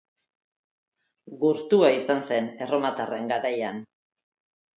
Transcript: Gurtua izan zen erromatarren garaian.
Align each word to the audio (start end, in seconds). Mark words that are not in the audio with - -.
Gurtua 1.43 1.91
izan 1.99 2.25
zen 2.31 2.49
erromatarren 2.67 3.31
garaian. 3.35 3.85